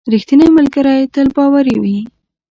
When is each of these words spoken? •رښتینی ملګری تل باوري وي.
•رښتینی 0.13 0.47
ملګری 0.57 0.99
تل 1.13 1.27
باوري 1.35 1.75
وي. 1.83 1.97